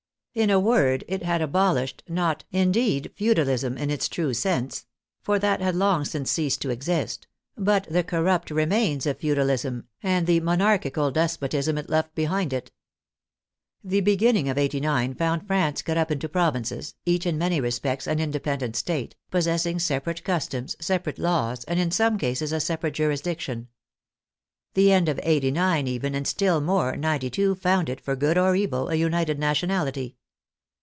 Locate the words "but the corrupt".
7.57-8.49